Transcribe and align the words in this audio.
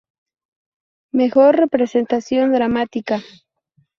Mejor 1.11 1.55
representación 1.57 2.53
dramática. 2.53 3.21